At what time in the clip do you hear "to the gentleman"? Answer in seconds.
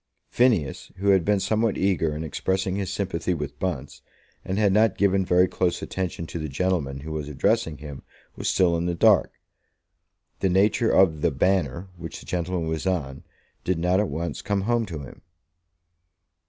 6.25-7.01